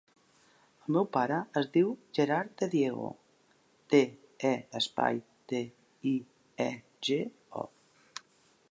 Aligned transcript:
El 0.85 0.95
meu 0.95 1.03
pare 1.17 1.35
es 1.61 1.67
diu 1.75 1.91
Gerard 2.19 2.55
De 2.61 2.69
Diego: 2.71 3.11
de, 3.95 4.01
e, 4.53 4.55
espai, 4.81 5.21
de, 5.53 5.63
i, 6.15 6.17
e, 6.69 6.73
ge, 7.11 7.23
o. 7.67 7.71